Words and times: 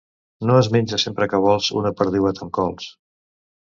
No 0.49 0.55
es 0.61 0.69
menja 0.75 0.99
sempre 1.03 1.27
que 1.33 1.41
vols 1.43 1.69
una 1.81 1.93
perdiueta 2.01 2.47
amb 2.47 2.57
cols. 2.59 2.89